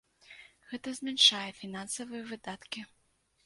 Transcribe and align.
Гэта 0.71 0.93
змяншае 1.01 1.43
фінансавыя 1.61 2.23
выдаткі. 2.33 2.79